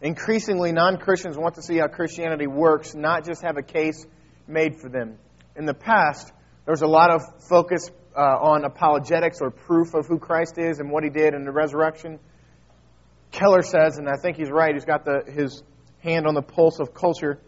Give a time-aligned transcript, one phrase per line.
[0.00, 4.06] increasingly non Christians want to see how Christianity works, not just have a case
[4.46, 5.18] made for them.
[5.56, 6.32] In the past,
[6.64, 10.80] there was a lot of focus uh, on apologetics or proof of who Christ is
[10.80, 12.18] and what he did in the resurrection.
[13.30, 15.62] Keller says, and I think he's right, he's got the, his
[16.00, 17.40] hand on the pulse of culture,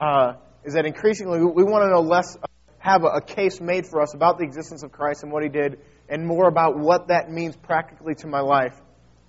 [0.00, 0.34] uh,
[0.64, 2.36] is that increasingly we want to know less,
[2.78, 5.48] have a, a case made for us about the existence of Christ and what he
[5.48, 5.78] did,
[6.08, 8.74] and more about what that means practically to my life.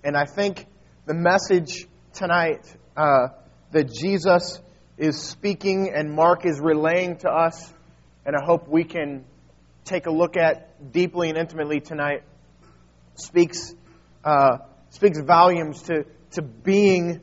[0.04, 0.66] And I think
[1.06, 1.86] the message
[2.18, 3.28] tonight uh,
[3.70, 4.60] that Jesus
[4.96, 7.72] is speaking and Mark is relaying to us,
[8.26, 9.24] and I hope we can
[9.84, 12.24] take a look at deeply and intimately tonight,
[13.14, 13.72] speaks,
[14.24, 14.58] uh,
[14.90, 17.20] speaks volumes to, to being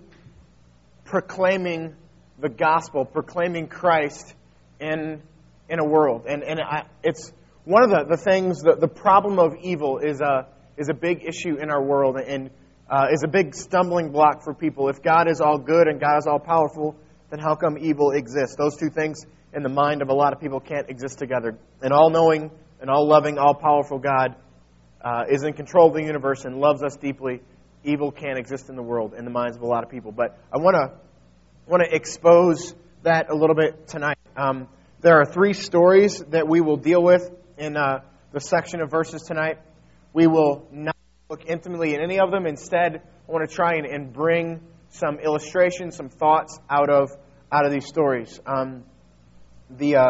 [1.03, 1.93] proclaiming
[2.39, 4.33] the gospel, proclaiming Christ
[4.79, 5.21] in,
[5.67, 6.25] in a world.
[6.25, 7.33] And, and I, it's
[7.65, 11.25] one of the, the things, the, the problem of evil is a, is a big
[11.25, 12.49] issue in our world and
[12.89, 14.89] uh, is a big stumbling block for people.
[14.89, 16.95] If God is all good and God is all powerful,
[17.29, 18.55] then how come evil exists?
[18.57, 21.57] Those two things in the mind of a lot of people can't exist together.
[21.81, 22.51] An all knowing,
[22.81, 24.35] an all loving, all powerful God
[25.01, 27.41] uh, is in control of the universe and loves us deeply.
[27.83, 30.11] Evil can't exist in the world in the minds of a lot of people.
[30.11, 30.97] But I want to
[31.67, 34.17] want to expose that a little bit tonight.
[34.35, 34.67] Um,
[35.01, 38.01] there are three stories that we will deal with in uh,
[38.31, 39.59] the section of verses tonight.
[40.13, 40.94] We will not
[41.29, 42.45] look intimately at any of them.
[42.45, 47.09] Instead, I want to try and, and bring some illustrations, some thoughts out of
[47.51, 48.39] out of these stories.
[48.45, 48.83] Um,
[49.69, 50.07] the uh,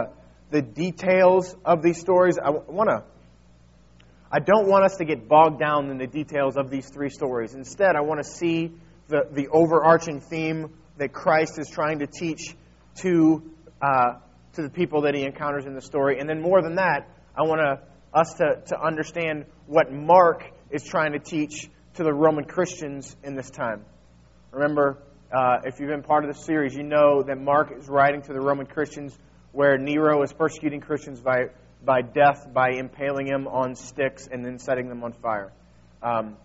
[0.52, 3.04] the details of these stories, I want to.
[4.32, 7.54] I don't want us to get bogged down in the details of these three stories.
[7.54, 8.74] Instead, I want to see
[9.08, 12.56] the, the overarching theme that Christ is trying to teach
[13.02, 13.44] to,
[13.82, 14.16] uh,
[14.54, 16.20] to the people that he encounters in the story.
[16.20, 17.08] And then more than that,
[17.38, 22.14] I want to, us to, to understand what Mark is trying to teach to the
[22.14, 23.84] Roman Christians in this time.
[24.52, 24.98] Remember,
[25.32, 28.34] uh, if you've been part of the series, you know that Mark is writing to
[28.34, 29.18] the Roman Christians
[29.52, 31.46] where Nero is persecuting Christians by,
[31.84, 35.52] by death, by impaling them on sticks and then setting them on fire.
[36.04, 36.36] Um,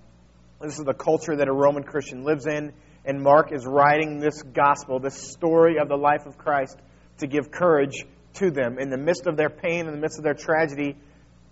[0.60, 2.72] this is the culture that a Roman Christian lives in
[3.04, 6.76] and Mark is writing this gospel, this story of the life of Christ,
[7.18, 8.78] to give courage to them.
[8.78, 10.96] In the midst of their pain, in the midst of their tragedy,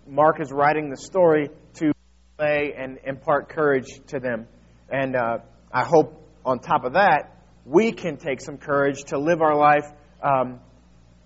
[0.07, 1.91] Mark is writing the story to
[2.39, 4.47] lay and impart courage to them.
[4.89, 5.39] And uh,
[5.71, 7.35] I hope on top of that,
[7.65, 9.85] we can take some courage to live our life
[10.23, 10.59] um,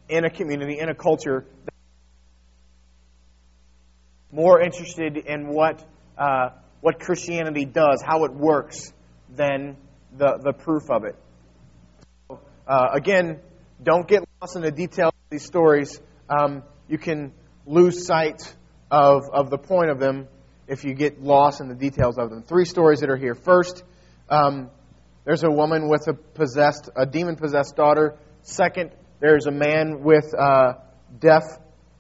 [0.10, 1.78] in a community, in a culture, that's
[4.32, 5.84] more interested in what,
[6.18, 6.50] uh,
[6.82, 8.92] what Christianity does, how it works,
[9.30, 9.78] than
[10.18, 11.16] the, the proof of it.
[12.28, 13.40] So, uh, again,
[13.82, 16.02] don't get lost in the details of these stories.
[16.30, 17.32] Um, you can
[17.66, 18.42] lose sight
[18.92, 20.28] of, of the point of them
[20.68, 22.44] if you get lost in the details of them.
[22.44, 23.36] Three stories that are here.
[23.36, 23.84] First,
[24.30, 24.70] um,
[25.26, 28.18] there's a woman with a possessed, a demon possessed daughter.
[28.42, 30.82] Second, there's a man with a
[31.20, 31.44] deaf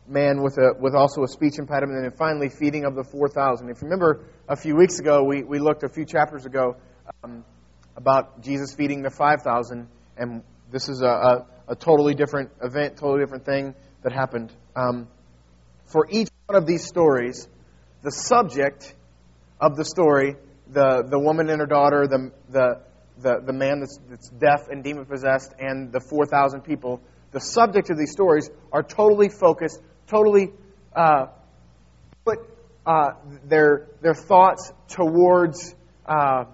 [0.06, 3.30] man with a with also a speech impediment, and then finally feeding of the four
[3.30, 3.70] thousand.
[3.70, 6.76] If you remember, a few weeks ago we, we looked a few chapters ago.
[7.24, 7.46] Um,
[7.96, 9.88] about Jesus feeding the 5,000,
[10.18, 14.52] and this is a, a, a, totally different event, totally different thing that happened.
[14.76, 15.08] Um,
[15.86, 17.48] for each one of these stories,
[18.04, 18.94] the subject
[19.60, 20.36] of the story,
[20.68, 22.82] the, the woman and her daughter, the, the,
[23.20, 27.90] the, the man that's, that's deaf and demon possessed, and the 4,000 people, the subject
[27.90, 30.52] of these stories are totally focused, totally
[30.96, 31.28] uh,
[32.26, 32.40] put
[32.86, 33.12] uh,
[33.46, 35.74] their, their thoughts towards.
[36.06, 36.46] Uh,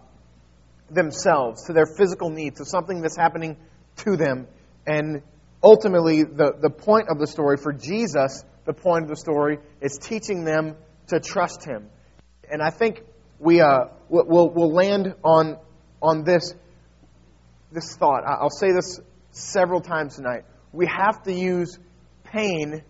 [0.91, 3.57] themselves, to their physical needs, to something that's happening
[3.97, 4.47] to them.
[4.85, 5.21] And
[5.63, 9.97] ultimately, the, the point of the story for Jesus, the point of the story is
[10.01, 10.75] teaching them
[11.09, 11.89] to trust Him.
[12.49, 13.03] And I think
[13.39, 15.57] we, uh, we'll, we'll land on,
[16.01, 16.53] on this,
[17.71, 18.23] this thought.
[18.25, 18.99] I'll say this
[19.31, 20.43] several times tonight.
[20.71, 21.77] We have to use
[22.23, 22.83] pain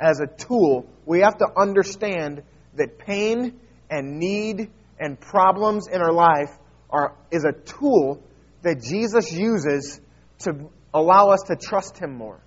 [0.00, 0.88] as a tool.
[1.06, 2.42] We have to understand
[2.74, 6.50] that pain and need and problems in our life
[6.90, 8.22] are, is a tool
[8.62, 10.00] that Jesus uses
[10.40, 12.40] to allow us to trust Him more.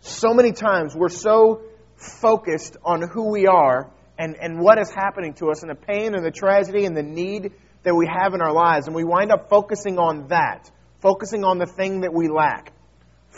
[0.00, 1.62] So many times we're so
[1.96, 6.14] focused on who we are and, and what is happening to us and the pain
[6.14, 7.52] and the tragedy and the need
[7.82, 10.70] that we have in our lives, and we wind up focusing on that,
[11.00, 12.72] focusing on the thing that we lack.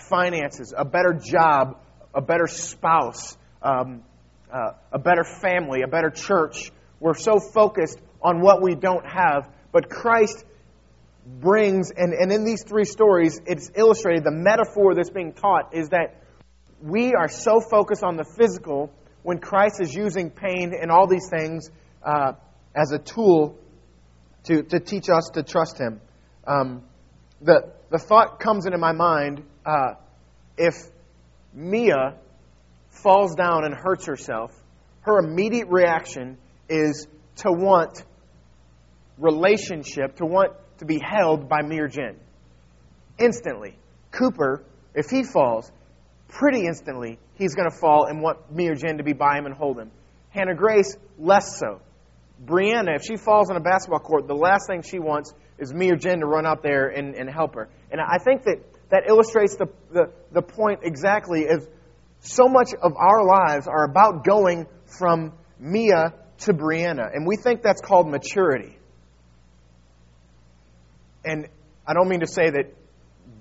[0.09, 1.79] Finances, a better job,
[2.15, 4.03] a better spouse, um,
[4.53, 6.73] uh, a better family, a better church.
[6.99, 9.51] We're so focused on what we don't have.
[9.71, 10.45] But Christ
[11.27, 15.91] brings, and, and in these three stories, it's illustrated, the metaphor that's being taught is
[15.91, 16.23] that
[16.83, 18.91] we are so focused on the physical
[19.23, 21.71] when Christ is using pain and all these things
[22.03, 22.33] uh,
[22.75, 23.59] as a tool
[24.45, 26.01] to, to teach us to trust Him.
[26.47, 26.83] Um,
[27.41, 29.95] the, the thought comes into my mind uh,
[30.57, 30.75] if
[31.53, 32.17] Mia
[32.91, 34.53] falls down and hurts herself,
[35.03, 36.39] her immediate reaction
[36.69, 38.03] is to want
[39.19, 42.17] relationship, to want to be held by me or Jen.
[43.19, 43.77] Instantly.
[44.11, 44.65] Cooper,
[44.95, 45.71] if he falls,
[46.29, 49.47] pretty instantly, he's going to fall and want me or Jen to be by him
[49.47, 49.91] and hold him.
[50.31, 51.81] Hannah Grace, less so.
[52.45, 55.91] Brianna, if she falls on a basketball court, the last thing she wants is me
[55.91, 57.69] or Jen to run out there and, and help her.
[57.91, 61.67] And I think that that illustrates the, the, the point exactly as
[62.21, 64.67] so much of our lives are about going
[64.99, 67.13] from Mia to Brianna.
[67.13, 68.79] And we think that's called maturity.
[71.25, 71.49] And
[71.87, 72.75] I don't mean to say that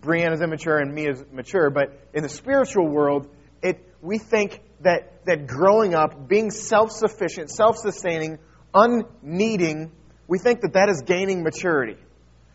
[0.02, 3.28] Brianna's immature and Mia is mature, but in the spiritual world,
[3.62, 8.40] it, we think that, that growing up, being self sufficient, self sustaining,
[8.74, 9.92] unneeding,
[10.28, 11.98] we think that that is gaining maturity.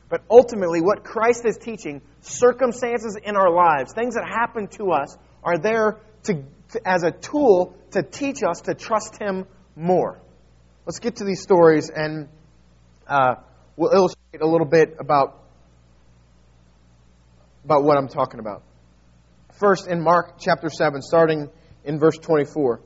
[0.08, 5.16] But ultimately, what Christ is teaching, circumstances in our lives, things that happen to us,
[5.42, 10.20] are there to, to, as a tool to teach us to trust Him more.
[10.84, 12.28] Let's get to these stories and
[13.06, 13.36] uh,
[13.76, 15.41] we'll illustrate a little bit about,
[17.64, 18.62] about what I'm talking about.
[19.58, 21.48] First, in Mark chapter 7, starting
[21.84, 22.80] in verse 24.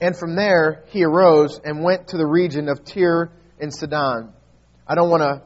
[0.00, 4.32] And from there he arose and went to the region of Tyre and Sidon.
[4.86, 5.42] I don't want to.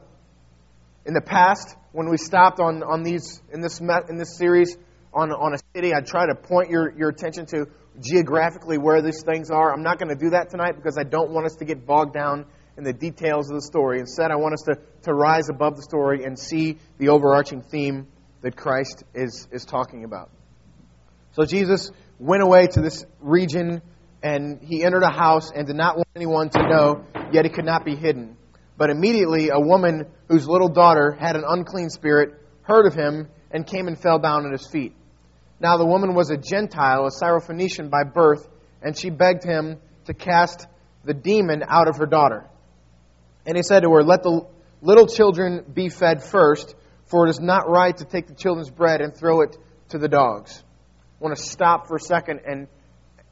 [1.05, 4.77] In the past, when we stopped on, on these in this in this series
[5.13, 7.65] on on a city, I try to point your, your attention to
[7.99, 9.73] geographically where these things are.
[9.73, 12.13] I'm not going to do that tonight because I don't want us to get bogged
[12.13, 12.45] down
[12.77, 13.99] in the details of the story.
[13.99, 18.07] Instead, I want us to, to rise above the story and see the overarching theme
[18.41, 20.29] that Christ is, is talking about.
[21.33, 23.81] So Jesus went away to this region
[24.21, 27.65] and he entered a house and did not want anyone to know, yet it could
[27.65, 28.37] not be hidden.
[28.77, 32.33] But immediately a woman whose little daughter had an unclean spirit
[32.63, 34.95] heard of him and came and fell down at his feet.
[35.59, 38.47] Now the woman was a Gentile, a Syrophoenician by birth,
[38.81, 40.67] and she begged him to cast
[41.03, 42.49] the demon out of her daughter.
[43.45, 44.45] And he said to her, Let the
[44.83, 46.75] little children be fed first,
[47.05, 49.57] for it is not right to take the children's bread and throw it
[49.89, 50.61] to the dogs.
[51.19, 52.67] I want to stop for a second and,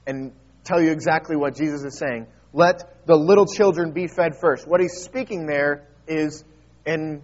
[0.07, 0.31] and
[0.63, 2.27] tell you exactly what Jesus is saying.
[2.53, 4.65] Let the little children be fed first.
[4.67, 6.43] What he's speaking there is,
[6.85, 7.21] in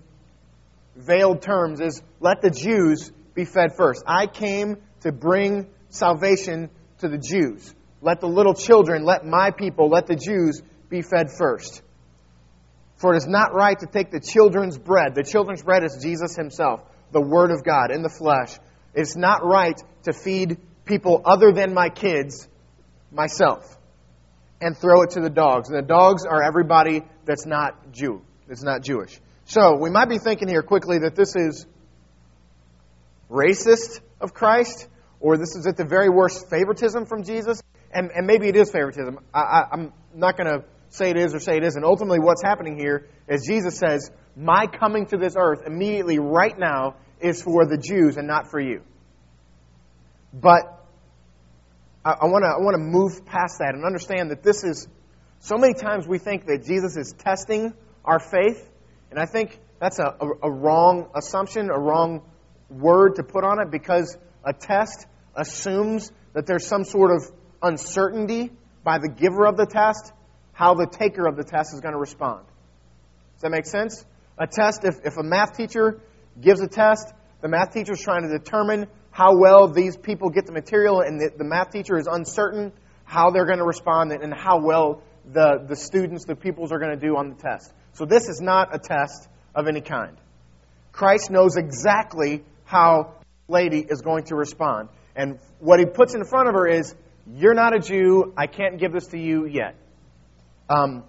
[0.96, 4.04] veiled terms, is let the Jews be fed first.
[4.06, 6.70] I came to bring salvation
[7.00, 7.74] to the Jews.
[8.02, 11.82] Let the little children, let my people, let the Jews be fed first.
[12.98, 15.14] For it is not right to take the children's bread.
[15.16, 18.58] The children's bread is Jesus himself, the Word of God in the flesh.
[18.94, 22.48] It's not right to feed people other than my kids
[23.12, 23.78] myself
[24.60, 25.70] and throw it to the dogs.
[25.70, 29.20] And the dogs are everybody that's not Jew, that's not Jewish.
[29.46, 31.68] So we might be thinking here quickly that this is
[33.30, 34.88] racist of Christ,
[35.20, 37.62] or this is at the very worst favoritism from Jesus.
[37.94, 39.20] And, and maybe it is favoritism.
[39.34, 41.84] I, I, I'm not going to say it is or say it isn't.
[41.84, 46.96] Ultimately, what's happening here is Jesus says, My coming to this earth immediately, right now,
[47.20, 48.82] is for the Jews and not for you.
[50.34, 50.78] But
[52.06, 54.88] I, want to I want to move past that and understand that this is
[55.40, 57.74] so many times we think that Jesus is testing
[58.06, 58.70] our faith,
[59.12, 62.22] and I think that's a, a, a wrong assumption, a wrong
[62.70, 68.52] word to put on it, because a test assumes that there's some sort of uncertainty
[68.84, 70.14] by the giver of the test
[70.58, 72.44] how the taker of the test is going to respond.
[73.36, 74.04] Does that make sense?
[74.40, 76.02] A test, if, if a math teacher
[76.42, 80.48] gives a test, the math teacher is trying to determine how well these people get
[80.48, 82.74] the material, and the, the math teacher is uncertain
[83.04, 87.00] how they're going to respond and how well the, the students, the pupils are going
[87.00, 87.72] to do on the test.
[87.94, 90.18] So this is not a test of any kind.
[90.92, 93.14] Christ knows exactly how
[93.48, 94.90] lady is going to respond.
[95.16, 96.96] And what he puts in front of her is,
[97.32, 98.34] You're not a Jew.
[98.36, 99.76] I can't give this to you yet.
[100.70, 101.04] Um,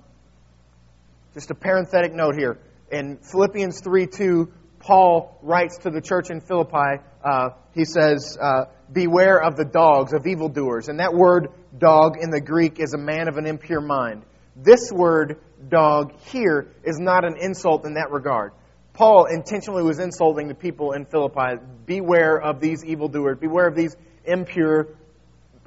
[1.34, 2.58] just a parenthetic note here.
[2.90, 8.66] In Philippians 3 2, Paul writes to the church in Philippi, uh, he says, uh,
[8.90, 10.88] Beware of the dogs, of evildoers.
[10.88, 14.22] And that word dog in the Greek is a man of an impure mind.
[14.56, 15.38] This word
[15.68, 18.52] dog here is not an insult in that regard.
[18.92, 21.62] Paul intentionally was insulting the people in Philippi.
[21.86, 23.38] Beware of these evildoers.
[23.38, 24.88] Beware of these impure,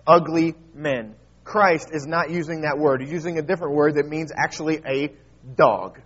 [0.07, 1.15] ugly men.
[1.51, 3.01] Christ is not using that word.
[3.01, 5.12] He's using a different word that means actually a
[5.58, 6.00] dog.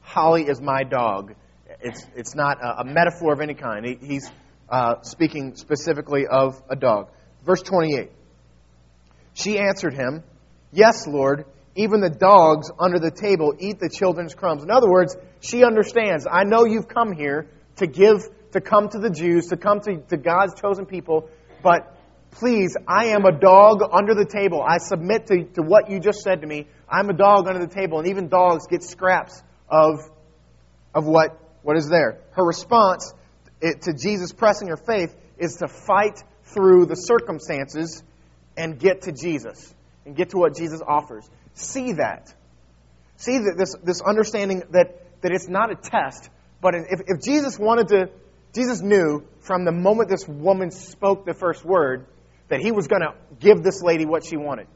[0.00, 1.34] Holly is my dog.
[1.82, 3.84] It's, it's not a, a metaphor of any kind.
[3.84, 4.30] He, he's
[4.70, 7.10] uh, speaking specifically of a dog.
[7.44, 8.10] Verse 28.
[9.34, 10.24] She answered him,
[10.72, 14.62] Yes, Lord, Even the dogs under the table eat the children's crumbs.
[14.62, 16.26] In other words, she understands.
[16.30, 18.22] I know you've come here to give,
[18.52, 21.28] to come to the Jews, to come to, to God's chosen people,
[21.62, 21.95] but
[22.30, 24.62] please, I am a dog under the table.
[24.62, 26.66] I submit to, to what you just said to me.
[26.88, 30.00] I'm a dog under the table, and even dogs get scraps of,
[30.94, 32.18] of what, what is there.
[32.32, 33.12] Her response
[33.60, 38.02] it, to Jesus pressing her faith is to fight through the circumstances
[38.56, 41.28] and get to Jesus and get to what Jesus offers.
[41.54, 42.32] See that.
[43.16, 46.28] See that this, this understanding that, that it's not a test,
[46.60, 48.10] but if, if Jesus wanted to,
[48.54, 52.06] Jesus knew from the moment this woman spoke the first word
[52.48, 54.66] that he was going to give this lady what she wanted.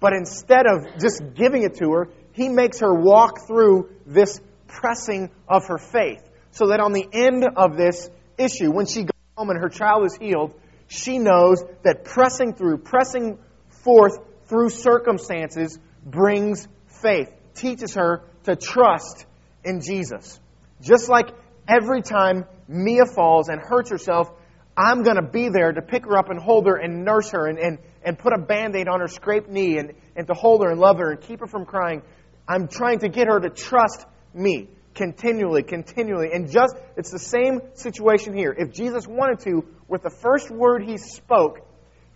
[0.00, 5.30] But instead of just giving it to her, he makes her walk through this pressing
[5.48, 6.22] of her faith.
[6.50, 10.04] So that on the end of this issue, when she goes home and her child
[10.04, 10.52] is healed,
[10.88, 19.24] she knows that pressing through, pressing forth through circumstances brings faith, teaches her to trust
[19.64, 20.38] in Jesus.
[20.80, 21.30] Just like
[21.66, 24.30] every time Mia falls and hurts herself,
[24.76, 27.46] I'm going to be there to pick her up and hold her and nurse her
[27.46, 30.64] and, and, and put a band aid on her scraped knee and, and to hold
[30.64, 32.02] her and love her and keep her from crying.
[32.48, 34.04] I'm trying to get her to trust
[34.34, 36.30] me continually, continually.
[36.32, 38.54] And just, it's the same situation here.
[38.56, 41.60] If Jesus wanted to, with the first word he spoke,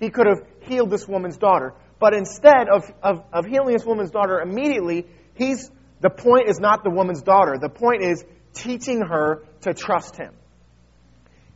[0.01, 1.75] he could have healed this woman's daughter.
[2.01, 6.83] But instead of, of, of healing this woman's daughter immediately, he's, the point is not
[6.83, 7.57] the woman's daughter.
[7.61, 10.35] The point is teaching her to trust him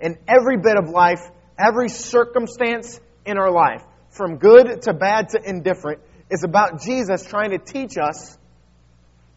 [0.02, 1.21] in every bit of life,
[1.59, 7.50] every circumstance in our life, from good to bad to indifferent, is about Jesus trying
[7.50, 8.37] to teach us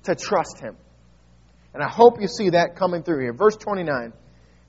[0.03, 0.75] to trust Him.
[1.73, 3.33] And I hope you see that coming through here.
[3.33, 4.13] Verse 29.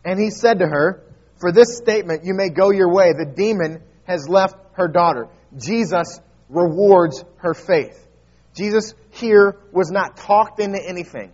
[0.05, 1.05] And he said to her,
[1.41, 3.12] For this statement you may go your way.
[3.12, 5.29] The demon has left her daughter.
[5.57, 8.07] Jesus rewards her faith.
[8.55, 11.33] Jesus here was not talked into anything.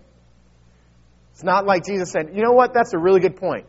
[1.33, 2.75] It's not like Jesus said, You know what?
[2.75, 3.67] That's a really good point.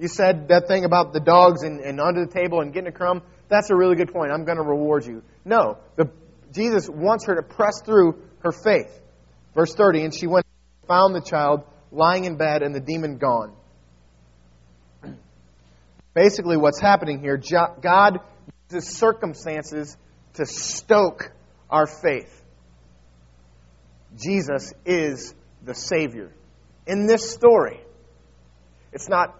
[0.00, 2.92] You said that thing about the dogs and, and under the table and getting a
[2.92, 3.22] crumb.
[3.48, 4.32] That's a really good point.
[4.32, 5.22] I'm going to reward you.
[5.44, 6.10] No, the,
[6.54, 8.98] Jesus wants her to press through her faith.
[9.54, 13.18] Verse 30, and she went and found the child lying in bed and the demon
[13.18, 13.52] gone.
[16.14, 18.20] Basically, what's happening here, God
[18.70, 19.98] uses circumstances
[20.34, 21.30] to stoke
[21.68, 22.42] our faith.
[24.16, 26.32] Jesus is the Savior.
[26.86, 27.80] In this story,
[28.92, 29.36] it's not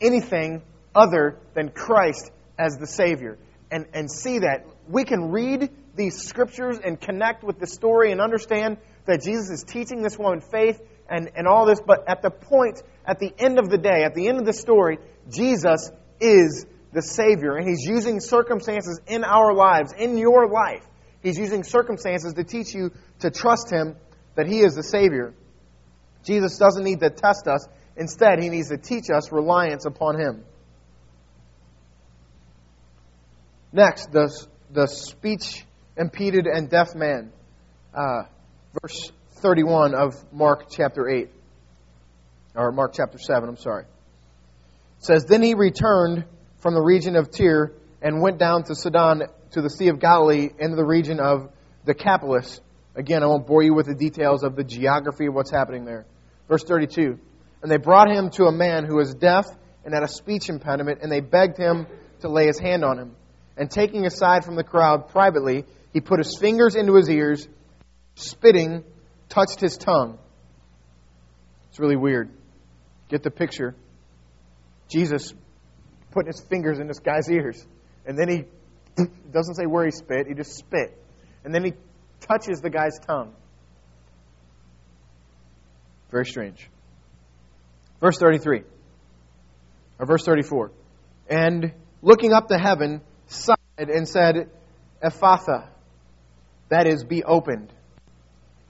[0.00, 0.62] anything
[0.94, 3.38] other than Christ as the Savior.
[3.70, 4.66] And, and see that.
[4.88, 9.64] We can read these scriptures and connect with the story and understand that Jesus is
[9.64, 13.58] teaching this woman faith and, and all this, but at the point, at the end
[13.58, 15.90] of the day, at the end of the story, Jesus
[16.20, 17.56] is the Savior.
[17.56, 20.84] And He's using circumstances in our lives, in your life.
[21.22, 23.96] He's using circumstances to teach you to trust Him
[24.36, 25.34] that He is the Savior.
[26.24, 27.66] Jesus doesn't need to test us.
[28.00, 30.42] Instead, he needs to teach us reliance upon him.
[33.74, 34.34] Next, the,
[34.72, 35.66] the speech
[35.98, 37.30] impeded and deaf man.
[37.94, 38.22] Uh,
[38.80, 41.28] verse 31 of Mark chapter 8.
[42.54, 43.84] Or Mark chapter 7, I'm sorry.
[43.84, 46.24] It says, Then he returned
[46.60, 50.48] from the region of Tyre and went down to Sidon to the Sea of Galilee
[50.58, 51.50] into the region of
[51.84, 52.62] Decapolis.
[52.96, 56.06] Again, I won't bore you with the details of the geography of what's happening there.
[56.48, 57.18] Verse 32.
[57.62, 59.46] And they brought him to a man who was deaf
[59.84, 61.86] and had a speech impediment, and they begged him
[62.20, 63.16] to lay his hand on him.
[63.56, 67.46] And taking aside from the crowd privately, he put his fingers into his ears,
[68.14, 68.84] spitting,
[69.28, 70.18] touched his tongue.
[71.68, 72.30] It's really weird.
[73.08, 73.74] Get the picture.
[74.88, 75.34] Jesus
[76.10, 77.64] putting his fingers in this guy's ears.
[78.06, 78.44] And then he
[79.32, 80.96] doesn't say where he spit, he just spit.
[81.44, 81.72] And then he
[82.20, 83.34] touches the guy's tongue.
[86.10, 86.68] Very strange.
[88.00, 88.62] Verse 33,
[89.98, 90.72] or verse 34.
[91.28, 94.50] And looking up to heaven, sighed and said,
[95.02, 95.68] Ephphatha,
[96.70, 97.72] that is, be opened.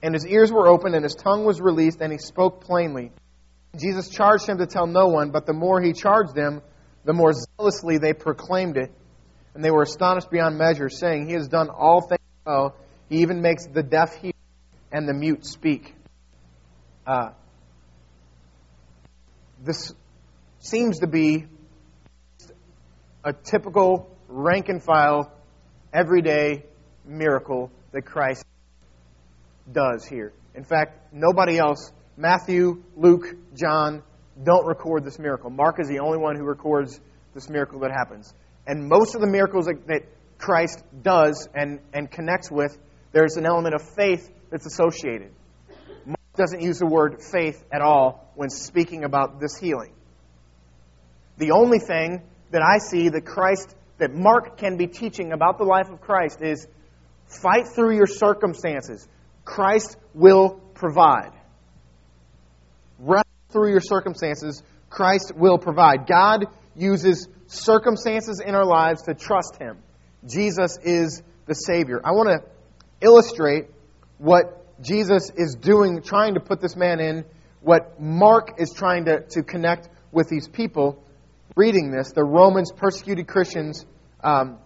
[0.03, 3.11] And his ears were opened, and his tongue was released, and he spoke plainly.
[3.79, 6.61] Jesus charged him to tell no one, but the more he charged them,
[7.05, 8.91] the more zealously they proclaimed it.
[9.53, 12.75] And they were astonished beyond measure, saying, He has done all things well.
[13.09, 14.31] He even makes the deaf hear
[14.91, 15.95] and the mute speak.
[17.05, 17.31] Uh,
[19.63, 19.93] this
[20.59, 21.45] seems to be
[23.23, 25.31] a typical rank and file,
[25.93, 26.65] everyday
[27.05, 28.43] miracle that Christ
[29.71, 30.33] does here.
[30.55, 34.03] In fact, nobody else, Matthew, Luke, John,
[34.43, 35.49] don't record this miracle.
[35.49, 36.99] Mark is the only one who records
[37.33, 38.33] this miracle that happens.
[38.65, 40.01] And most of the miracles that, that
[40.37, 42.77] Christ does and, and connects with,
[43.11, 45.31] there's an element of faith that's associated.
[46.35, 49.93] Doesn't use the word faith at all when speaking about this healing.
[51.37, 52.21] The only thing
[52.51, 56.41] that I see that Christ, that Mark can be teaching about the life of Christ
[56.41, 56.67] is
[57.27, 59.07] fight through your circumstances.
[59.43, 61.31] Christ will provide.
[62.99, 64.63] Rest through your circumstances.
[64.89, 66.07] Christ will provide.
[66.07, 66.45] God
[66.75, 69.77] uses circumstances in our lives to trust Him.
[70.25, 71.99] Jesus is the Savior.
[72.03, 72.49] I want to
[73.01, 73.65] illustrate
[74.17, 77.25] what Jesus is doing, trying to put this man in,
[77.61, 81.03] what Mark is trying to, to connect with these people.
[81.55, 83.85] Reading this, the Romans persecuted Christians.
[84.23, 84.57] Um,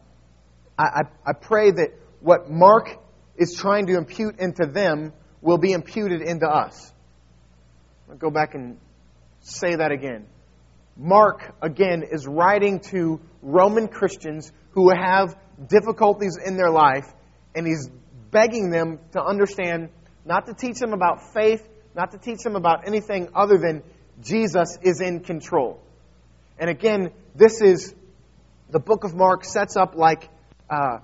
[0.78, 1.90] I, I, I pray that
[2.22, 2.98] what Mark
[3.36, 6.92] is trying to impute into them will be imputed into us.
[8.10, 8.78] I'll go back and
[9.42, 10.28] say that again.
[10.98, 15.36] Mark, again, is writing to Roman Christians who have
[15.68, 17.06] difficulties in their life,
[17.54, 17.90] and he's
[18.32, 19.90] begging them to understand,
[20.26, 23.84] not to teach them about faith, not to teach them about anything other than
[24.22, 25.80] Jesus is in control.
[26.58, 27.94] And again, this is
[28.70, 30.30] the book of Mark sets up like
[30.70, 30.98] uh,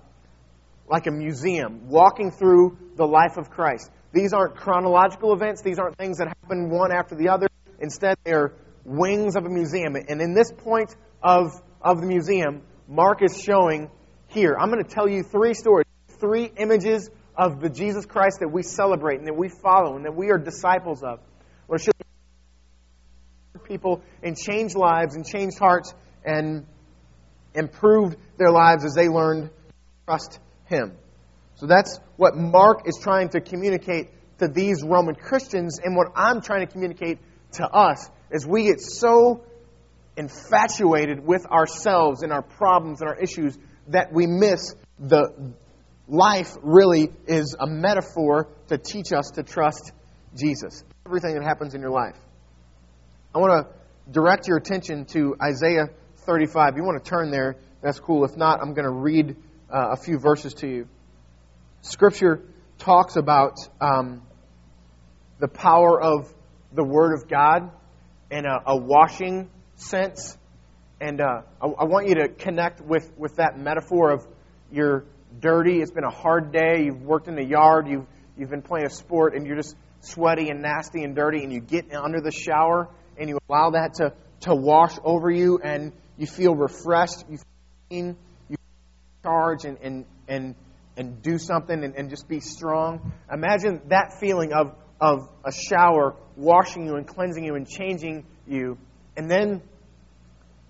[0.91, 3.89] like a museum, walking through the life of Christ.
[4.11, 5.61] These aren't chronological events.
[5.61, 7.47] These aren't things that happen one after the other.
[7.79, 9.95] Instead, they're wings of a museum.
[9.95, 11.51] And in this point of,
[11.81, 13.89] of the museum, Mark is showing
[14.27, 14.57] here.
[14.59, 15.85] I'm going to tell you three stories,
[16.19, 20.15] three images of the Jesus Christ that we celebrate and that we follow and that
[20.15, 21.19] we are disciples of.
[21.67, 21.93] Or should
[23.71, 25.93] people and change lives and change hearts
[26.25, 26.65] and
[27.53, 29.51] improved their lives as they learned to
[30.05, 30.93] trust Him.
[31.55, 34.09] So that's what Mark is trying to communicate
[34.39, 37.19] to these Roman Christians, and what I'm trying to communicate
[37.53, 39.43] to us as we get so
[40.17, 43.57] infatuated with ourselves and our problems and our issues
[43.87, 45.53] that we miss the
[46.11, 49.93] life really is a metaphor to teach us to trust
[50.35, 50.83] Jesus.
[51.05, 52.17] Everything that happens in your life.
[53.33, 55.87] I want to direct your attention to Isaiah
[56.25, 56.73] 35.
[56.73, 58.25] If you want to turn there, that's cool.
[58.25, 59.37] If not, I'm going to read
[59.73, 60.87] uh, a few verses to you.
[61.81, 62.41] Scripture
[62.77, 64.21] talks about um,
[65.39, 66.31] the power of
[66.73, 67.71] the Word of God
[68.29, 70.37] in a, a washing sense.
[70.99, 74.27] And uh, I, I, want you to connect with, with that metaphor of
[74.71, 75.05] you're
[75.39, 78.05] dirty, it's been a hard day, you've worked in the yard, you've,
[78.37, 81.59] you've been playing a sport, and you're just sweaty and nasty and dirty, and you
[81.59, 86.25] get under the shower and you allow that to, to wash over you, and you
[86.25, 87.37] feel refreshed, you
[87.89, 88.15] feel
[88.49, 88.57] you
[89.23, 90.55] charge and, and, and,
[90.97, 93.11] and do something and, and just be strong.
[93.31, 98.77] Imagine that feeling of, of a shower washing you and cleansing you and changing you.
[99.15, 99.61] And then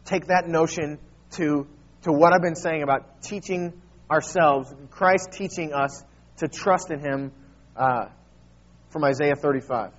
[0.06, 1.00] take that notion
[1.32, 1.68] to,
[2.04, 3.74] to what I've been saying about teaching
[4.12, 6.04] ourselves, Christ teaching us
[6.38, 7.32] to trust in Him
[7.76, 8.06] uh,
[8.90, 9.92] from Isaiah 35,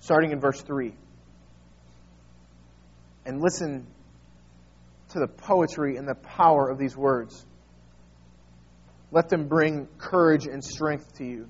[0.00, 0.94] starting in verse 3.
[3.24, 3.86] And listen
[5.10, 7.44] to the poetry and the power of these words.
[9.10, 11.48] Let them bring courage and strength to you.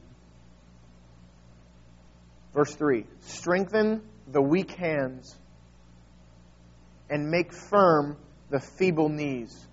[2.54, 5.36] Verse 3 Strengthen the weak hands
[7.10, 8.16] and make firm
[8.50, 9.67] the feeble knees.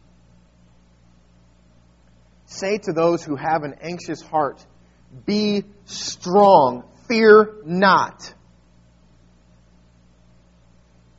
[2.45, 4.63] Say to those who have an anxious heart,
[5.25, 8.33] Be strong, fear not.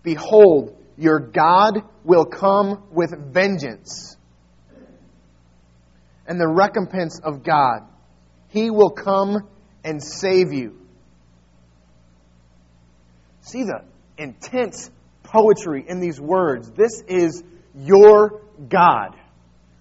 [0.03, 4.17] Behold, your God will come with vengeance
[6.27, 7.81] and the recompense of God.
[8.49, 9.49] He will come
[9.85, 10.79] and save you.
[13.43, 13.85] See the
[14.17, 14.91] intense
[15.23, 16.71] poetry in these words.
[16.71, 17.43] This is
[17.75, 19.17] your God.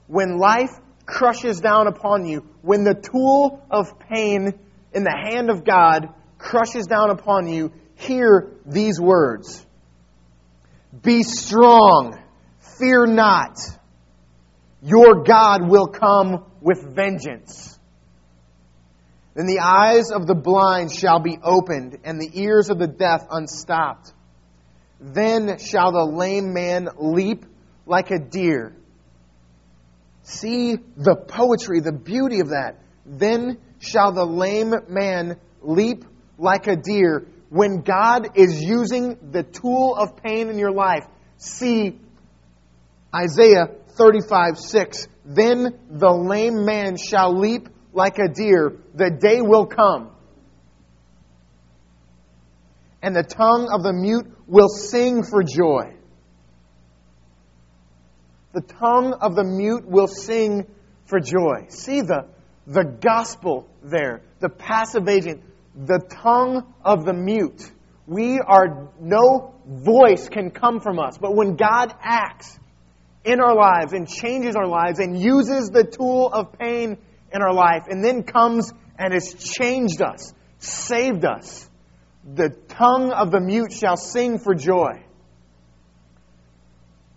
[0.08, 0.72] When life
[1.06, 4.54] crushes down upon you, when the tool of pain
[4.94, 9.65] in the hand of God crushes down upon you, hear these words
[11.02, 12.20] Be strong,
[12.80, 13.58] fear not.
[14.82, 17.80] Your God will come with vengeance.
[19.34, 23.26] Then the eyes of the blind shall be opened, and the ears of the deaf
[23.30, 24.13] unstopped.
[25.02, 27.46] Then shall the lame man leap
[27.86, 28.76] like a deer.
[30.26, 32.80] See the poetry, the beauty of that.
[33.06, 36.04] Then shall the lame man leap
[36.40, 37.28] like a deer.
[37.50, 41.06] When God is using the tool of pain in your life,
[41.38, 42.00] see
[43.14, 45.08] Isaiah 35 6.
[45.26, 48.78] Then the lame man shall leap like a deer.
[48.96, 50.10] The day will come.
[53.04, 55.96] And the tongue of the mute will sing for joy.
[58.56, 60.65] The tongue of the mute will sing
[61.08, 61.68] for joy.
[61.68, 62.26] See the,
[62.65, 65.44] the gospel there, the passive agent,
[65.76, 67.70] the tongue of the mute.
[68.08, 71.18] We are, no voice can come from us.
[71.18, 72.58] But when God acts
[73.26, 76.98] in our lives and changes our lives and uses the tool of pain
[77.34, 81.70] in our life and then comes and has changed us, saved us,
[82.24, 85.04] the tongue of the mute shall sing for joy.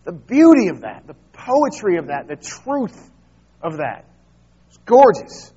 [0.04, 1.14] The beauty of that, the
[1.48, 3.10] poetry of that, the truth
[3.62, 4.04] of that.
[4.68, 5.52] It's gorgeous.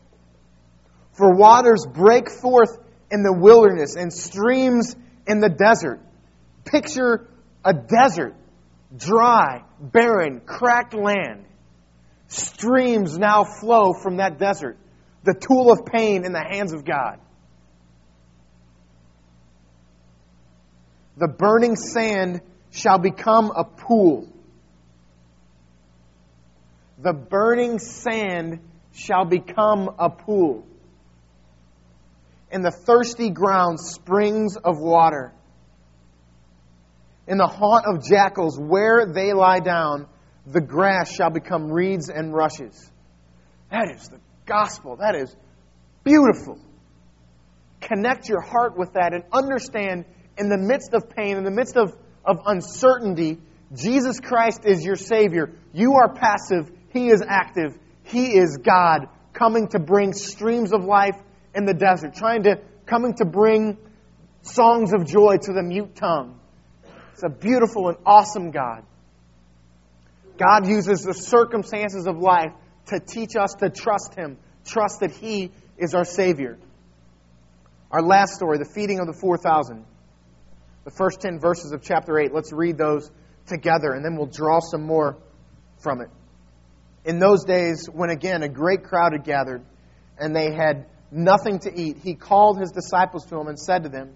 [1.14, 2.78] For waters break forth
[3.12, 4.96] in the wilderness and streams
[5.28, 6.00] in the desert.
[6.64, 7.28] Picture
[7.64, 8.36] a desert,
[8.96, 11.46] dry, barren, cracked land.
[12.28, 14.78] Streams now flow from that desert,
[15.24, 17.20] the tool of pain in the hands of God.
[21.18, 24.31] The burning sand shall become a pool.
[27.02, 28.60] The burning sand
[28.94, 30.66] shall become a pool
[32.52, 35.32] and the thirsty ground springs of water.
[37.28, 40.08] In the haunt of jackals, where they lie down,
[40.46, 42.92] the grass shall become reeds and rushes.
[43.70, 44.98] That is the gospel.
[44.98, 45.34] That is
[46.04, 46.60] beautiful.
[47.80, 50.06] Connect your heart with that and understand
[50.38, 53.40] in the midst of pain, in the midst of, of uncertainty,
[53.74, 55.54] Jesus Christ is your Savior.
[55.74, 57.78] You are passive, He is active.
[58.04, 61.16] He is God coming to bring streams of life
[61.56, 63.78] in the desert, trying to, coming to bring
[64.42, 66.40] songs of joy to the mute tongue.
[67.14, 68.84] It's a beautiful and awesome God.
[70.38, 72.52] God uses the circumstances of life
[72.88, 76.58] to teach us to trust Him, trust that He is our Savior.
[77.92, 79.86] Our last story, the feeding of the 4,000.
[80.84, 82.34] The first 10 verses of chapter 8.
[82.34, 83.12] Let's read those
[83.46, 85.18] together, and then we'll draw some more
[85.80, 86.10] from it.
[87.04, 89.64] In those days, when again a great crowd had gathered,
[90.18, 93.90] and they had nothing to eat, he called his disciples to him and said to
[93.90, 94.14] them,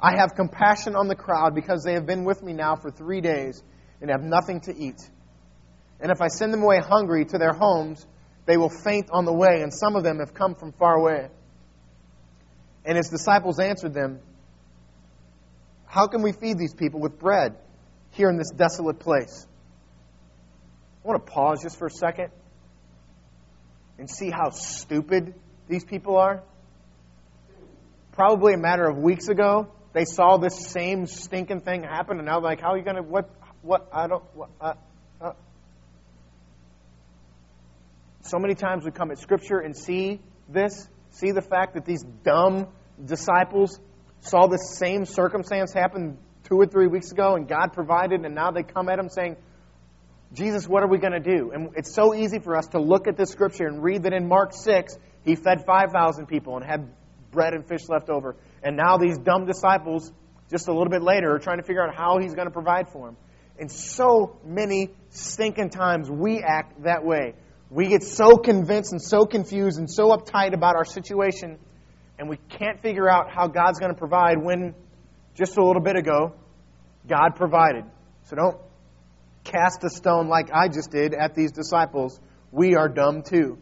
[0.00, 3.20] I have compassion on the crowd because they have been with me now for three
[3.20, 3.62] days
[4.00, 5.00] and have nothing to eat.
[6.00, 8.06] And if I send them away hungry to their homes,
[8.46, 11.28] they will faint on the way, and some of them have come from far away.
[12.84, 14.20] And his disciples answered them,
[15.86, 17.56] How can we feed these people with bread
[18.10, 19.46] here in this desolate place?
[21.04, 22.30] I want to pause just for a second
[23.98, 25.34] and see how stupid
[25.68, 26.42] these people are?
[28.12, 32.40] Probably a matter of weeks ago, they saw this same stinking thing happen, and now
[32.40, 33.28] they're like, how are you going to, what,
[33.60, 34.74] what, I don't, what, uh,
[35.20, 35.32] uh.
[38.22, 42.02] So many times we come at Scripture and see this, see the fact that these
[42.24, 42.68] dumb
[43.04, 43.78] disciples
[44.20, 48.50] saw this same circumstance happen two or three weeks ago, and God provided, and now
[48.52, 49.36] they come at Him saying,
[50.32, 51.52] Jesus, what are we going to do?
[51.52, 54.26] And it's so easy for us to look at this scripture and read that in
[54.26, 56.88] Mark 6, he fed 5,000 people and had
[57.30, 58.36] bread and fish left over.
[58.62, 60.10] And now these dumb disciples,
[60.50, 62.88] just a little bit later, are trying to figure out how he's going to provide
[62.88, 63.16] for them.
[63.58, 67.34] And so many stinking times we act that way.
[67.70, 71.58] We get so convinced and so confused and so uptight about our situation,
[72.18, 74.74] and we can't figure out how God's going to provide when
[75.34, 76.34] just a little bit ago,
[77.08, 77.84] God provided.
[78.24, 78.56] So don't
[79.44, 82.18] cast a stone like I just did at these disciples.
[82.50, 83.58] We are dumb too.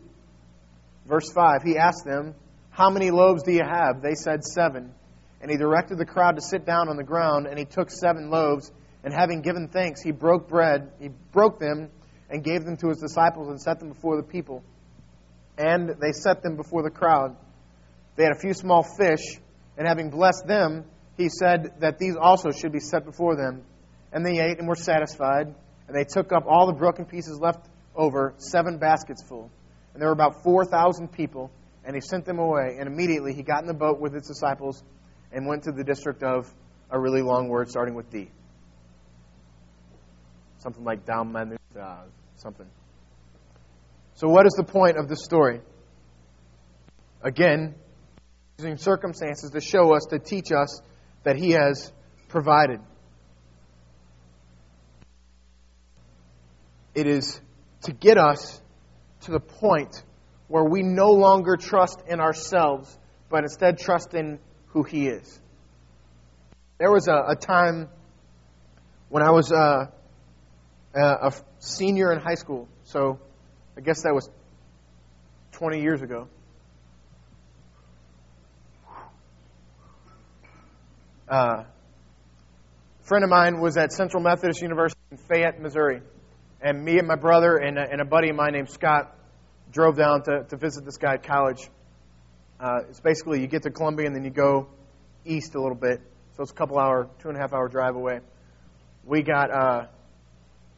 [1.07, 2.35] Verse 5, he asked them,
[2.71, 4.01] How many loaves do you have?
[4.03, 4.95] They said, Seven.
[5.41, 8.31] And he directed the crowd to sit down on the ground, and he took seven
[8.31, 8.71] loaves,
[9.03, 11.91] and having given thanks, he broke bread, he broke them,
[12.31, 14.63] and gave them to his disciples, and set them before the people.
[15.59, 17.37] And they set them before the crowd.
[18.15, 19.41] They had a few small fish,
[19.77, 20.85] and having blessed them,
[21.17, 23.65] he said that these also should be set before them.
[24.13, 25.55] And they ate and were satisfied,
[25.87, 29.51] and they took up all the broken pieces left over, seven baskets full.
[29.93, 31.51] And there were about 4,000 people,
[31.85, 32.77] and he sent them away.
[32.79, 34.83] And immediately he got in the boat with his disciples
[35.33, 36.53] and went to the district of
[36.91, 38.31] a really long word starting with D.
[40.59, 42.05] Something like Dalmanutha, uh,
[42.37, 42.67] something.
[44.15, 45.61] So, what is the point of this story?
[47.23, 47.75] Again,
[48.59, 50.81] using circumstances to show us, to teach us
[51.25, 51.93] that he has
[52.29, 52.81] provided.
[56.95, 57.41] It is
[57.83, 58.61] to get us
[59.23, 60.03] to the point
[60.49, 62.99] where we no longer trust in ourselves,
[63.31, 65.41] but instead trust in who He is.
[66.79, 67.89] There was a, a time
[69.09, 69.87] when I was uh,
[70.95, 73.19] a senior in high school, so
[73.77, 74.29] I guess that was
[75.53, 76.29] 20 years ago.
[81.29, 81.67] Uh, a
[83.05, 86.03] friend of mine was at Central Methodist University in Fayette, Missouri
[86.63, 89.17] and me and my brother and a, and a buddy of mine named Scott
[89.73, 91.69] drove down to, to visit this guy at college.
[92.61, 94.69] Uh, it's basically you get to Columbia and then you go
[95.25, 96.01] east a little bit,
[96.37, 98.21] so it's a couple hour, two and a half hour drive away.
[99.05, 99.87] We got uh,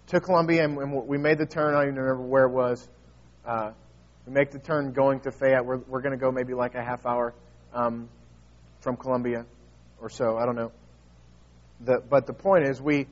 [0.09, 1.75] to Columbia and, and we made the turn.
[1.75, 2.88] I don't even remember where it was.
[3.47, 3.73] Uh,
[4.27, 5.66] we make the turn going to Fayette.
[5.66, 7.35] We're, we're going to go maybe like a half hour
[7.75, 8.09] um,
[8.81, 9.44] from Columbia
[10.01, 10.38] or so.
[10.38, 10.73] I don't know.
[11.81, 13.07] The, but the point is, we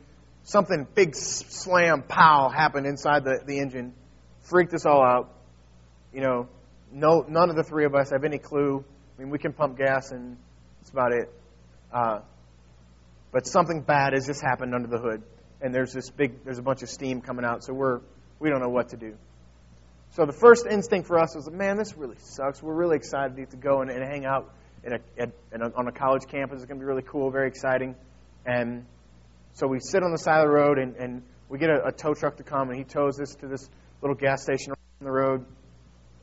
[0.45, 3.95] something big slam pow happened inside the, the engine,
[4.43, 5.33] freaked us all out.
[6.13, 6.49] You know,
[6.93, 8.85] no none of the three of us have any clue.
[9.17, 10.37] I mean, we can pump gas and
[10.81, 11.33] that's about it.
[11.93, 12.21] Uh,
[13.31, 15.23] but something bad has just happened under the hood,
[15.61, 17.65] and there's this big there's a bunch of steam coming out.
[17.65, 18.01] So we're
[18.39, 19.17] we don't know what to do.
[20.15, 22.63] So the first instinct for us was, man, this really sucks.
[22.63, 24.53] We're really excited to go and, and hang out
[24.85, 24.99] in a,
[25.55, 26.59] in a, on a college campus.
[26.59, 27.95] It's going to be really cool, very exciting.
[28.45, 28.85] And
[29.55, 31.93] so we sit on the side of the road and, and we get a, a
[31.93, 33.69] tow truck to come and he tows us to this
[34.01, 35.45] little gas station on the road.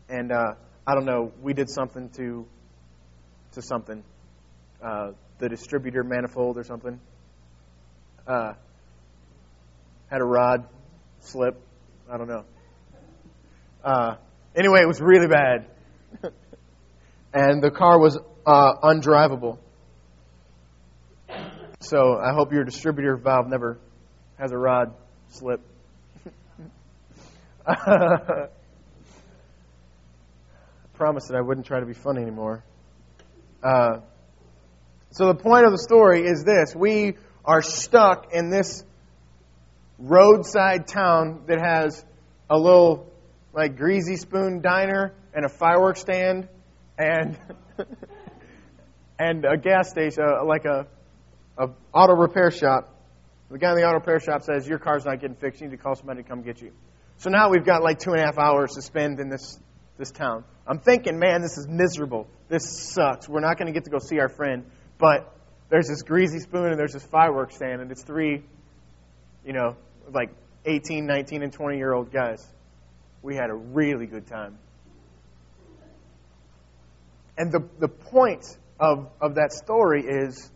[0.09, 0.53] And uh,
[0.87, 2.45] I don't know, we did something to
[3.53, 4.03] to something,
[4.83, 6.99] uh, the distributor manifold or something.
[8.27, 8.53] Uh,
[10.09, 10.65] had a rod
[11.19, 11.59] slip.
[12.11, 12.43] I don't know.
[13.83, 14.15] Uh,
[14.55, 15.67] anyway, it was really bad,
[17.33, 19.57] and the car was uh, undrivable.
[21.81, 23.79] So I hope your distributor valve never
[24.37, 24.93] has a rod
[25.29, 25.61] slip.
[27.65, 28.47] I
[30.93, 32.65] promised that I wouldn't try to be funny anymore.
[33.63, 33.99] Uh,
[35.11, 37.15] so the point of the story is this: we
[37.45, 38.83] are stuck in this
[39.97, 42.03] roadside town that has
[42.49, 43.09] a little
[43.53, 46.49] like greasy spoon diner and a fireworks stand
[46.97, 47.37] and
[49.19, 50.85] and a gas station, uh, like a
[51.60, 52.95] a auto repair shop.
[53.52, 55.62] The guy in the auto repair shop says, Your car's not getting fixed.
[55.62, 56.72] You need to call somebody to come get you.
[57.17, 59.60] So now we've got like two and a half hours to spend in this,
[59.98, 60.45] this town.
[60.65, 62.28] I'm thinking, man, this is miserable.
[62.48, 63.28] This sucks.
[63.28, 64.63] We're not going to get to go see our friend.
[64.98, 65.30] But
[65.69, 68.43] there's this greasy spoon and there's this fireworks stand, and it's three,
[69.45, 69.76] you know,
[70.13, 70.30] like
[70.65, 72.45] 18, 19, and 20 year old guys.
[73.22, 74.58] We had a really good time.
[77.38, 78.45] And the, the point
[78.80, 80.52] of, of that story is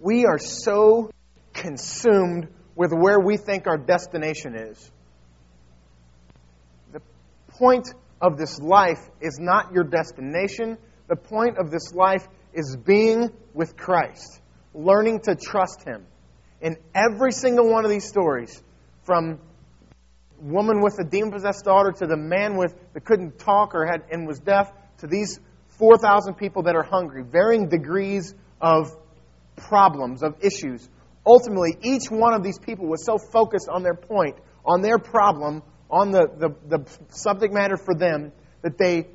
[0.00, 1.10] we are so
[1.52, 4.90] consumed with where we think our destination is.
[6.92, 7.02] The
[7.48, 10.78] point of this life is not your destination.
[11.08, 14.40] The point of this life is being with Christ,
[14.74, 16.06] learning to trust Him.
[16.62, 18.62] In every single one of these stories,
[19.04, 19.38] from
[20.40, 24.04] woman with a demon possessed daughter to the man with that couldn't talk or had
[24.10, 25.38] and was deaf to these
[25.78, 28.94] 4,000 people that are hungry, varying degrees of
[29.68, 30.88] problems, of issues.
[31.26, 35.62] Ultimately, each one of these people was so focused on their point, on their problem,
[35.90, 39.06] on the, the, the subject matter for them, that they,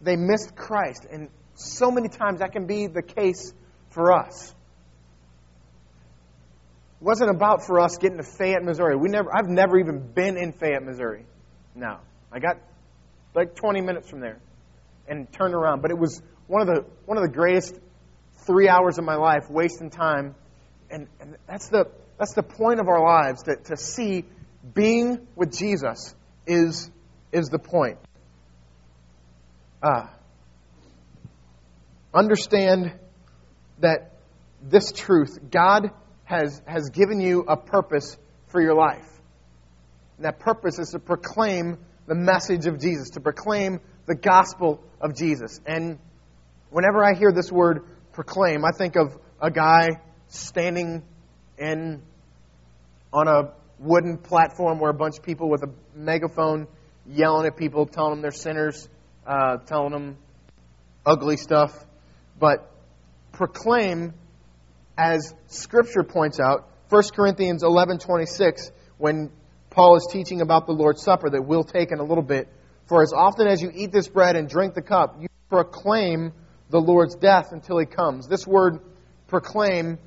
[0.00, 1.06] they missed Christ.
[1.10, 3.52] And so many times that can be the case
[3.90, 4.54] for us.
[7.00, 8.96] It wasn't about for us getting to Fayette, Missouri.
[8.96, 11.24] We never, I've never even been in Fayette, Missouri.
[11.74, 11.98] No.
[12.32, 12.56] I got
[13.34, 14.38] like 20 minutes from there
[15.08, 15.82] and turned around.
[15.82, 17.74] But it was one of the, one of the greatest
[18.50, 20.34] three hours of my life wasting time.
[20.90, 24.24] And, and that's, the, that's the point of our lives, that to see
[24.74, 26.16] being with Jesus
[26.48, 26.90] is,
[27.30, 27.98] is the point.
[29.80, 30.08] Uh,
[32.12, 32.92] understand
[33.78, 34.18] that
[34.60, 35.92] this truth, God
[36.24, 39.06] has, has given you a purpose for your life.
[40.16, 45.14] And that purpose is to proclaim the message of Jesus, to proclaim the gospel of
[45.14, 45.60] Jesus.
[45.64, 46.00] And
[46.70, 47.84] whenever I hear this word
[48.20, 48.66] proclaim.
[48.66, 49.88] I think of a guy
[50.28, 51.02] standing
[51.58, 52.02] in
[53.14, 56.66] on a wooden platform where a bunch of people with a megaphone
[57.06, 58.86] yelling at people, telling them they're sinners,
[59.26, 60.18] uh, telling them
[61.06, 61.72] ugly stuff.
[62.38, 62.70] But
[63.32, 64.12] proclaim,
[64.98, 69.30] as Scripture points out, 1 Corinthians 11:26, when
[69.70, 72.48] Paul is teaching about the Lord's Supper that we'll take in a little bit.
[72.84, 76.32] For as often as you eat this bread and drink the cup, you proclaim
[76.70, 78.28] the Lord's death until he comes.
[78.28, 78.80] This word
[79.26, 79.98] proclaim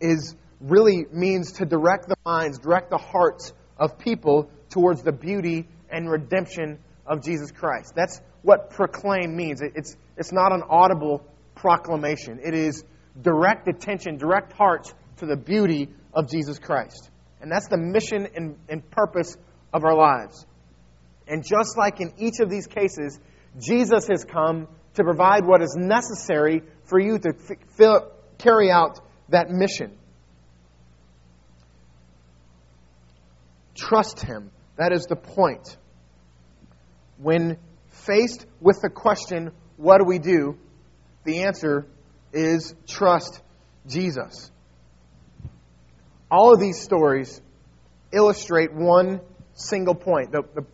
[0.00, 5.66] is really means to direct the minds, direct the hearts of people towards the beauty
[5.90, 7.92] and redemption of Jesus Christ.
[7.94, 9.60] That's what proclaim means.
[9.62, 12.40] It's, it's not an audible proclamation.
[12.42, 12.84] It is
[13.20, 17.10] direct attention, direct hearts to the beauty of Jesus Christ.
[17.40, 19.36] And that's the mission and, and purpose
[19.72, 20.46] of our lives.
[21.26, 23.18] And just like in each of these cases,
[23.58, 27.32] Jesus has come to provide what is necessary for you to
[27.76, 29.96] fill, carry out that mission.
[33.74, 34.50] trust Him.
[34.76, 35.76] That is the point.
[37.18, 40.58] When faced with the question, what do we do?
[41.24, 41.86] The answer
[42.32, 43.40] is trust
[43.86, 44.50] Jesus.
[46.30, 47.40] All of these stories
[48.12, 49.20] illustrate one
[49.54, 50.32] single point.
[50.32, 50.64] The, the,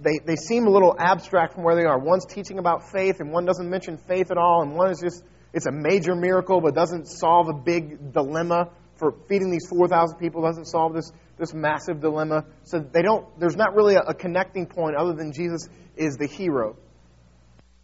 [0.00, 1.98] they, they seem a little abstract from where they are.
[1.98, 5.22] One's teaching about faith, and one doesn't mention faith at all, and one is just,
[5.52, 10.42] it's a major miracle, but doesn't solve a big dilemma for feeding these 4,000 people,
[10.42, 12.44] doesn't solve this, this massive dilemma.
[12.64, 16.26] So they don't, there's not really a, a connecting point other than Jesus is the
[16.26, 16.76] hero.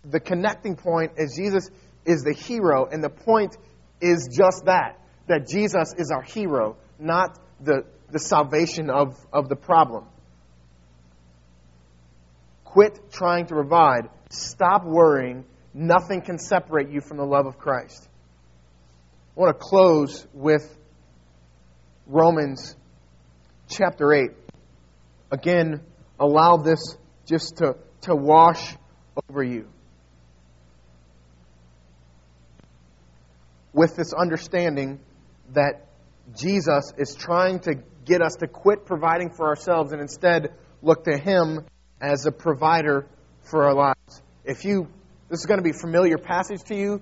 [0.05, 1.71] The connecting point is Jesus
[2.05, 3.57] is the hero, and the point
[4.01, 4.99] is just that
[5.29, 10.07] that Jesus is our hero, not the, the salvation of, of the problem.
[12.73, 14.09] Quit trying to provide.
[14.31, 15.45] Stop worrying.
[15.75, 18.09] Nothing can separate you from the love of Christ.
[19.37, 20.75] I want to close with
[22.07, 22.75] Romans
[23.69, 24.31] chapter 8.
[25.31, 25.83] Again,
[26.19, 28.75] allow this just to, to wash
[29.29, 29.69] over you.
[33.75, 34.99] With this understanding
[35.53, 35.89] that
[36.35, 37.75] Jesus is trying to
[38.07, 41.67] get us to quit providing for ourselves and instead look to Him
[42.03, 43.07] as a provider
[43.49, 44.21] for our lives.
[44.45, 44.89] If you,
[45.31, 47.01] this is going to be familiar passage to you,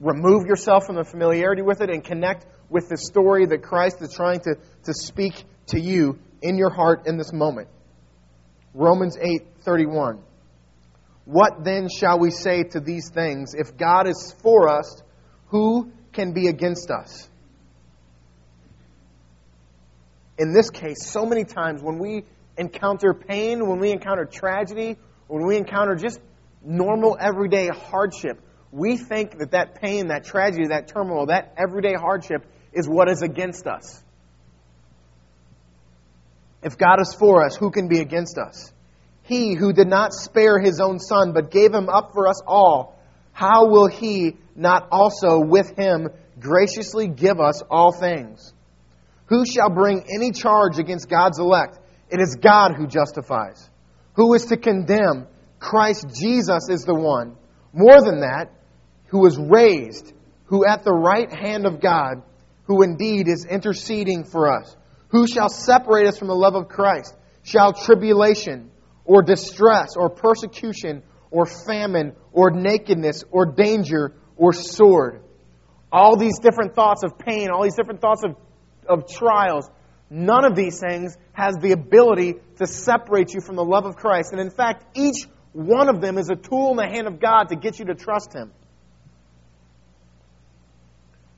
[0.00, 4.12] remove yourself from the familiarity with it and connect with the story that Christ is
[4.14, 7.68] trying to, to speak to you in your heart in this moment.
[8.74, 10.18] Romans 8:31.
[11.26, 13.54] What then shall we say to these things?
[13.54, 15.02] If God is for us,
[15.48, 17.28] who can be against us?
[20.38, 22.24] In this case, so many times when we
[22.62, 24.96] encounter pain, when we encounter tragedy,
[25.26, 26.20] when we encounter just
[26.64, 32.46] normal everyday hardship, we think that that pain, that tragedy, that turmoil, that everyday hardship
[32.72, 34.02] is what is against us.
[36.62, 38.72] If God is for us, who can be against us?
[39.24, 42.98] He who did not spare his own son, but gave him up for us all,
[43.32, 48.52] how will he not also with him graciously give us all things?
[49.26, 51.78] Who shall bring any charge against God's elect?
[52.12, 53.70] It is God who justifies.
[54.16, 55.26] Who is to condemn?
[55.58, 57.36] Christ Jesus is the one.
[57.72, 58.50] More than that,
[59.06, 60.12] who was raised,
[60.44, 62.22] who at the right hand of God,
[62.64, 64.76] who indeed is interceding for us.
[65.08, 67.16] Who shall separate us from the love of Christ?
[67.44, 68.70] Shall tribulation,
[69.06, 75.22] or distress, or persecution, or famine, or nakedness, or danger, or sword?
[75.90, 78.36] All these different thoughts of pain, all these different thoughts of,
[78.86, 79.70] of trials,
[80.12, 84.32] none of these things has the ability to separate you from the love of Christ.
[84.32, 87.48] And in fact, each one of them is a tool in the hand of God
[87.48, 88.52] to get you to trust Him.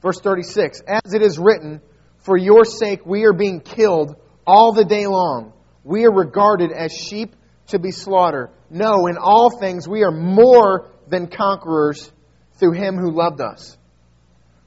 [0.02, 1.80] Verse 36 As it is written,
[2.18, 5.52] For your sake we are being killed all the day long.
[5.84, 7.37] We are regarded as sheep
[7.68, 8.50] to be slaughtered.
[8.70, 12.10] No, in all things we are more than conquerors
[12.54, 13.76] through him who loved us.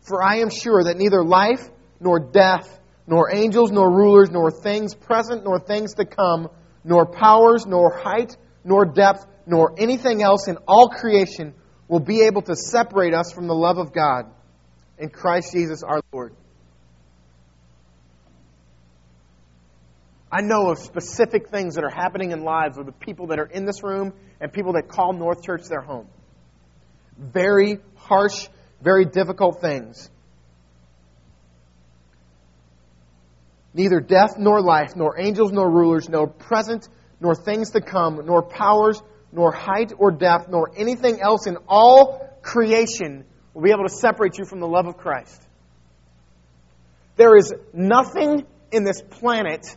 [0.02, 1.67] For I am sure that neither life,
[2.00, 6.50] nor death, nor angels, nor rulers, nor things present, nor things to come,
[6.84, 11.54] nor powers, nor height, nor depth, nor anything else in all creation
[11.88, 14.26] will be able to separate us from the love of God
[14.98, 16.36] in Christ Jesus our Lord.
[20.30, 23.46] I know of specific things that are happening in lives of the people that are
[23.46, 26.08] in this room and people that call North Church their home.
[27.17, 28.50] Very harsh,
[28.82, 30.10] very difficult things.
[33.78, 36.90] Neither death nor life, nor angels nor rulers, nor present
[37.22, 39.00] nor things to come, nor powers,
[39.32, 44.40] nor height or depth, nor anything else in all creation will be able to separate
[44.40, 45.40] you from the love of Christ.
[47.18, 49.68] There is nothing in this planet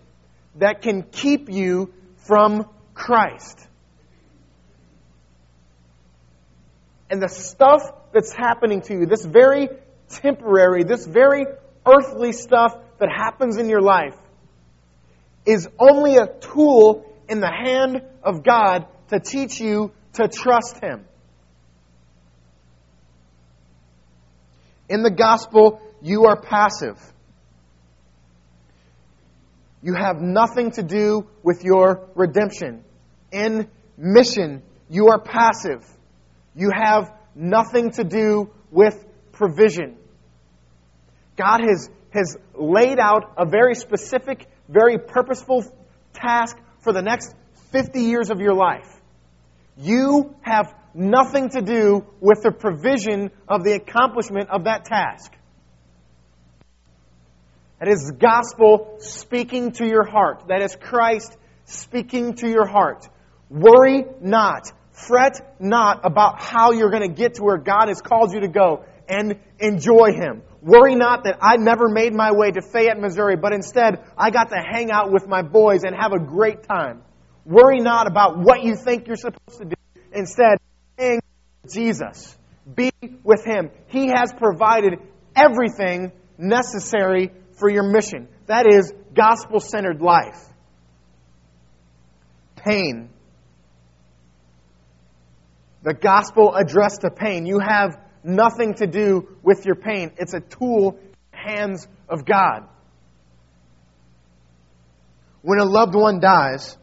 [0.57, 1.93] that can keep you
[2.27, 3.67] from Christ.
[7.11, 7.83] And the stuff
[8.13, 9.69] that's happening to you, this very
[10.09, 11.45] temporary, this very
[11.85, 14.17] earthly stuff that happens in your life,
[15.45, 21.05] is only a tool in the hand of God to teach you to trust Him.
[24.89, 26.99] In the gospel, you are passive.
[29.83, 32.85] You have nothing to do with your redemption.
[33.33, 35.87] In mission, you are passive.
[36.55, 39.03] You have nothing to do with
[39.33, 39.97] provision.
[41.41, 45.65] God has, has laid out a very specific, very purposeful
[46.13, 47.35] task for the next
[47.73, 49.01] 50 years of your life.
[49.79, 55.33] You have nothing to do with the provision of the accomplishment of that task.
[57.79, 60.49] That is gospel speaking to your heart.
[60.49, 61.35] That is Christ
[61.65, 63.09] speaking to your heart.
[63.49, 64.71] Worry not.
[64.93, 68.49] Fret not about how you're going to get to where God has called you to
[68.49, 70.43] go and enjoy Him.
[70.63, 74.51] Worry not that I never made my way to Fayette, Missouri, but instead I got
[74.51, 77.03] to hang out with my boys and have a great time.
[77.47, 79.75] Worry not about what you think you're supposed to do.
[80.13, 80.59] Instead,
[80.99, 81.21] hang
[81.73, 82.37] Jesus.
[82.75, 82.91] Be
[83.25, 83.71] with Him.
[83.87, 84.95] He has provided
[85.35, 88.29] everything necessary for your mission.
[88.47, 90.47] That is gospel centered life.
[92.57, 93.09] Pain.
[95.83, 97.47] The gospel addressed to pain.
[97.47, 100.13] You have nothing to do with your pain.
[100.19, 102.69] It's a tool in the hands of God.
[105.43, 106.77] When a loved one dies,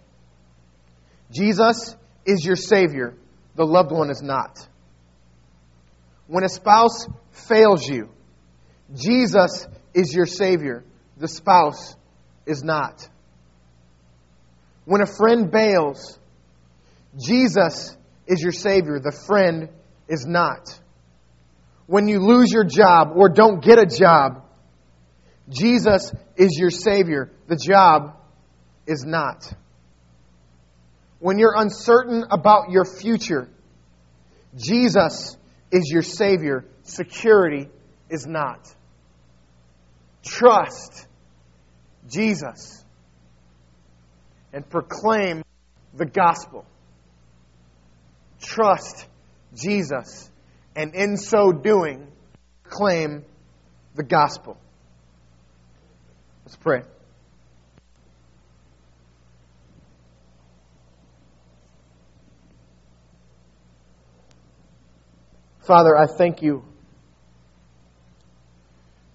[1.32, 3.16] Jesus is your Savior.
[3.56, 4.68] The loved one is not.
[6.28, 8.10] When a spouse fails you,
[8.94, 10.84] Jesus is your Savior.
[11.18, 11.96] The spouse
[12.46, 13.08] is not.
[14.86, 16.18] When a friend bails,
[17.18, 19.00] Jesus is your Savior.
[19.00, 19.70] The friend
[20.08, 20.80] is not
[21.88, 24.44] when you lose your job or don't get a job,
[25.50, 27.32] Jesus is your Savior.
[27.48, 28.18] The job
[28.86, 29.52] is not.
[31.20, 33.50] When you're uncertain about your future,
[34.56, 35.38] Jesus
[35.72, 36.66] is your Savior.
[36.84, 37.70] Security
[38.10, 38.74] is not.
[40.24, 41.08] Trust
[42.10, 42.84] Jesus
[44.52, 45.44] and proclaim
[45.94, 46.66] the gospel.
[48.42, 49.06] Trust
[49.56, 50.30] Jesus
[50.78, 52.08] and in so doing,
[52.64, 53.26] claim
[53.96, 54.58] the gospel.
[56.46, 56.84] Let's pray.
[65.62, 66.64] Father, I thank you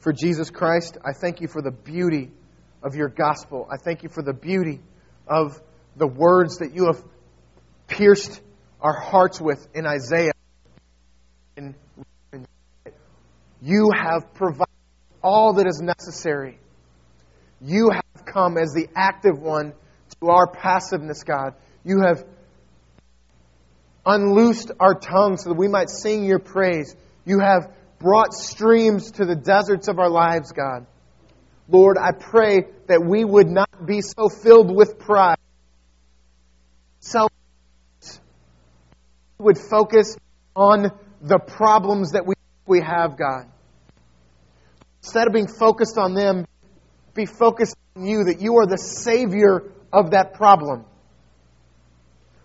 [0.00, 0.98] for Jesus Christ.
[1.04, 2.32] I thank you for the beauty
[2.82, 3.68] of your gospel.
[3.70, 4.80] I thank you for the beauty
[5.28, 5.62] of
[5.94, 7.02] the words that you have
[7.86, 8.40] pierced
[8.80, 10.32] our hearts with in Isaiah.
[13.62, 14.66] You have provided
[15.22, 16.58] all that is necessary.
[17.60, 19.72] You have come as the active one
[20.20, 21.54] to our passiveness, God.
[21.84, 22.24] You have
[24.04, 26.96] unloosed our tongues so that we might sing your praise.
[27.24, 30.86] You have brought streams to the deserts of our lives, God.
[31.68, 35.38] Lord, I pray that we would not be so filled with pride,
[36.98, 37.30] self,
[39.38, 40.16] would focus
[40.56, 40.90] on
[41.20, 42.34] the problems that we,
[42.66, 43.51] we have, God.
[45.02, 46.46] Instead of being focused on them,
[47.14, 50.84] be focused on you, that you are the Savior of that problem.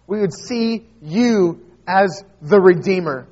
[0.08, 3.28] We would see you as the Redeemer,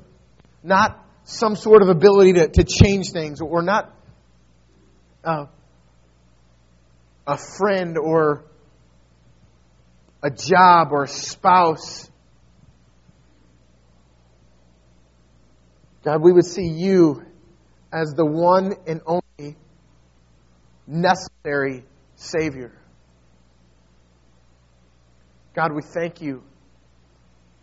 [0.62, 3.92] not some sort of ability to, to change things, or not
[5.24, 5.46] uh,
[7.26, 8.44] a friend or
[10.22, 12.08] a job or a spouse.
[16.04, 17.24] God, we would see you
[17.96, 19.56] as the one and only
[20.86, 21.82] necessary
[22.16, 22.72] Savior.
[25.54, 26.42] God, we thank you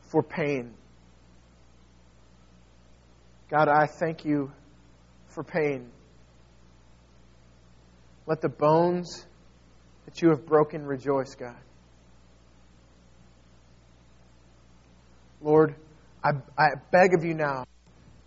[0.09, 0.73] for pain.
[3.51, 4.51] God, I thank you
[5.27, 5.91] for pain.
[8.25, 9.27] Let the bones
[10.05, 11.55] that you have broken rejoice, God.
[15.41, 15.75] Lord,
[16.23, 17.65] I, I beg of you now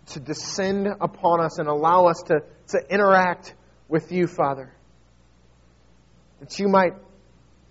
[0.07, 2.39] to descend upon us and allow us to,
[2.69, 3.53] to interact
[3.87, 4.71] with you, Father.
[6.39, 6.93] That you might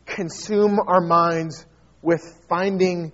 [0.05, 1.65] consume our minds
[2.03, 3.13] with finding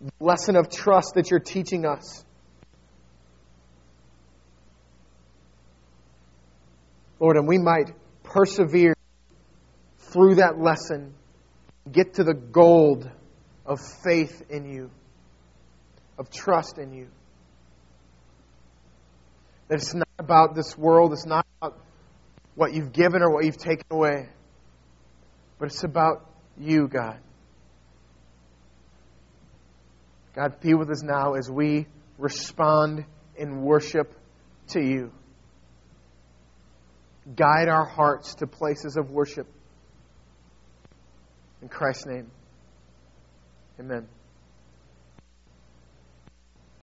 [0.00, 2.24] the lesson of trust that you're teaching us.
[7.18, 7.92] Lord, and we might
[8.22, 8.94] persevere
[9.98, 11.14] through that lesson,
[11.90, 13.08] get to the gold
[13.66, 14.90] of faith in you,
[16.18, 17.08] of trust in you.
[19.70, 21.78] That it's not about this world, it's not about
[22.56, 24.28] what you've given or what you've taken away,
[25.60, 27.20] but it's about you, God.
[30.34, 31.86] God, be with us now as we
[32.18, 33.04] respond
[33.36, 34.12] in worship
[34.70, 35.12] to you.
[37.36, 39.46] Guide our hearts to places of worship.
[41.62, 42.28] In Christ's name,
[43.78, 44.08] amen.